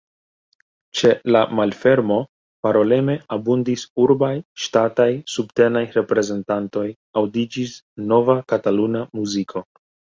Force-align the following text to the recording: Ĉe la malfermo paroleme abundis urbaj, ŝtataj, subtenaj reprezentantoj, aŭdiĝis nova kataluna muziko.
Ĉe 1.01 1.11
la 1.35 1.43
malfermo 1.59 2.17
paroleme 2.67 3.19
abundis 3.37 3.85
urbaj, 4.07 4.33
ŝtataj, 4.65 5.09
subtenaj 5.37 5.87
reprezentantoj, 6.01 6.89
aŭdiĝis 7.23 7.81
nova 8.13 8.43
kataluna 8.53 9.09
muziko. 9.21 9.69